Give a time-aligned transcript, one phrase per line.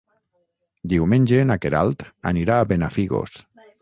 [0.93, 3.37] Diumenge na Queralt anirà a Benafigos.